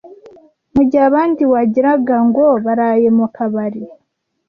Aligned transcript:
mu 0.73 0.81
gihe 0.89 1.03
abandi 1.09 1.41
wagiraga 1.51 2.15
ngo 2.27 2.45
baraye 2.65 3.07
mu 3.17 3.25
kabari 3.35 3.81